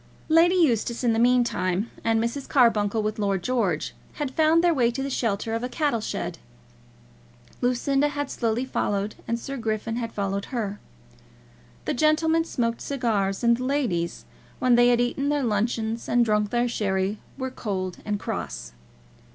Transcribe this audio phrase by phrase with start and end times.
[0.29, 2.49] Lady Eustace, in the meantime, and Mrs.
[2.49, 6.39] Carbuncle, with Lord George, had found their way to the shelter of a cattle shed.
[7.61, 10.79] Lucinda had slowly followed, and Sir Griffin had followed her.
[11.85, 14.25] The gentlemen smoked cigars, and the ladies,
[14.57, 18.71] when they had eaten their luncheons and drank their sherry, were cold and cross.